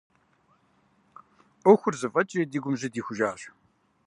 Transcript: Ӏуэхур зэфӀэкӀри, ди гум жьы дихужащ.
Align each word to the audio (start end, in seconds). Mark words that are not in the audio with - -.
Ӏуэхур 1.61 1.95
зэфӀэкӀри, 1.99 2.41
ди 2.51 2.59
гум 2.63 2.75
жьы 2.79 2.89
дихужащ. 2.93 3.41